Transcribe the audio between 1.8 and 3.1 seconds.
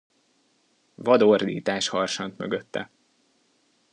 harsant mögötte.